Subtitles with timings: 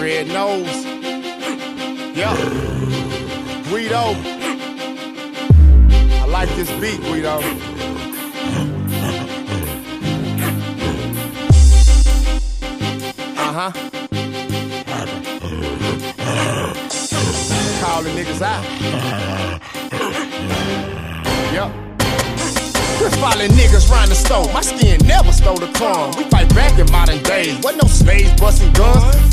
[0.00, 0.84] RedNoze.
[2.14, 2.34] Yeah.
[3.68, 4.14] Guido.
[6.20, 7.38] I like this beat, Guido.
[13.38, 13.72] Uh huh.
[17.80, 18.64] Calling niggas out.
[21.52, 21.70] Yep.
[22.98, 24.52] Quit following niggas round the store.
[24.52, 26.12] My skin never stole a crumb.
[26.16, 27.58] We fight back in modern days.
[27.62, 29.25] Wasn't no slaves busting guns.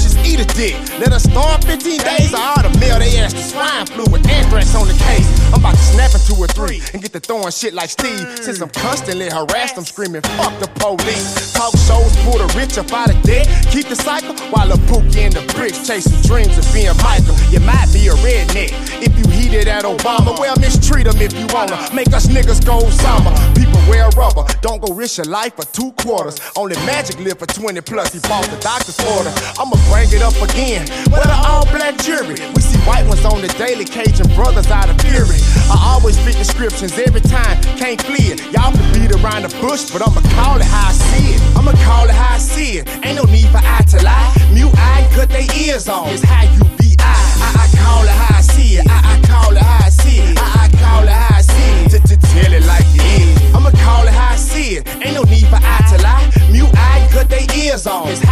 [0.00, 0.74] Bushes eat a dick.
[0.98, 2.32] Let us starve 15 days.
[2.32, 3.86] I ought to mail they ass to swine
[7.30, 8.26] throwing shit like Steve.
[8.26, 8.42] Mm.
[8.42, 11.52] Since I'm constantly harassed, I'm screaming, fuck the police.
[11.52, 13.46] Talk shows pull the rich up out of debt.
[13.70, 17.38] Keep the cycle while a pookie in the bricks chasing dreams of being Michael.
[17.54, 20.34] You might be a redneck if you heated at Obama.
[20.40, 21.78] Well, mistreat them if you wanna.
[21.94, 23.30] Make us niggas go summer.
[23.54, 24.42] People wear rubber.
[24.60, 26.34] Don't go risk your life for two quarters.
[26.56, 28.12] Only magic live for 20 plus.
[28.12, 29.30] He bought the doctor's order.
[29.54, 30.82] I'ma bring it up again.
[31.06, 32.39] With an all black jury.
[33.40, 35.40] On the daily, caging brothers out of fury.
[35.72, 38.40] I always fit descriptions every time, can't flee it.
[38.52, 41.40] Y'all can beat around the bush, but I'ma call it how I see it.
[41.56, 42.88] I'ma call it how I see it.
[43.04, 44.28] Ain't no need for eye to lie.
[44.52, 46.12] Mute and cut their ears off.
[46.12, 47.16] It's how you be I.
[47.40, 48.86] I, I call it how I see it.
[48.88, 50.36] I, I call it how I see it.
[50.36, 52.04] I, I call it how I see it.
[52.10, 53.54] To tell it like it is.
[53.54, 54.86] I'ma call it how I see it.
[55.00, 56.28] Ain't no need for eye to lie.
[56.52, 58.10] Mute and cut their ears off.
[58.10, 58.29] It's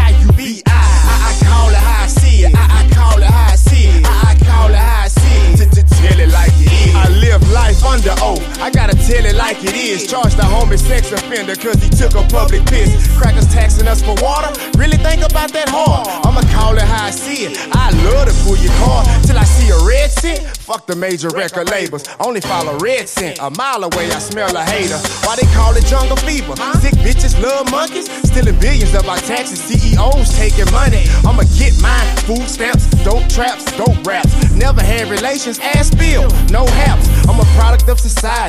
[9.48, 10.06] like it is.
[10.06, 12.92] Charge the homie sex offender cause he took a public piss.
[13.16, 14.52] Crackers taxing us for water.
[14.76, 16.04] Really think about that hard.
[16.26, 17.56] I'ma call it how I see it.
[17.72, 20.44] I love to pull your car till I see a red cent.
[20.68, 22.04] Fuck the major record labels.
[22.20, 23.38] Only follow red scent.
[23.40, 25.00] A mile away, I smell a hater.
[25.24, 26.54] Why they call it jungle fever?
[26.84, 28.12] Sick bitches love monkeys.
[28.28, 29.60] Stealing billions of our taxes.
[29.64, 31.08] CEOs taking money.
[31.24, 32.08] I'ma get mine.
[32.28, 34.28] Food stamps, dope traps, dope raps.
[34.52, 35.58] Never had relations.
[35.58, 36.67] Ass bill, no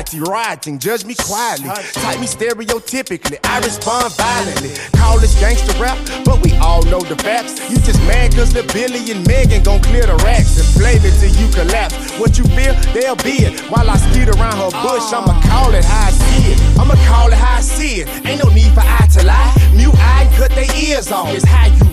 [0.06, 0.30] society.
[0.30, 1.68] Rioting, judge me quietly.
[1.68, 3.38] Type me stereotypically.
[3.44, 4.70] I respond violently.
[4.98, 7.58] Call this gangster rap, but we all know the facts.
[7.70, 11.14] You just mad cause the Billy and Megan gon' clear the racks and blame it
[11.20, 11.94] till you collapse.
[12.18, 13.60] What you feel, they'll be it.
[13.70, 16.58] While I skeet around her bush, I'ma call it how I see it.
[16.78, 18.08] I'ma call it how I see it.
[18.26, 19.52] Ain't no need for eye to lie.
[19.74, 21.28] Mute eye and cut their ears off.
[21.34, 21.89] It's how you